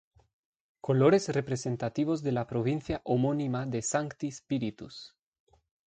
Colores 0.81 1.29
representativos 1.29 2.23
de 2.23 2.31
la 2.31 2.47
Provincia 2.47 3.01
Homónima 3.03 3.67
de 3.67 3.83
Sancti 3.83 4.31
Spíritus. 4.31 5.15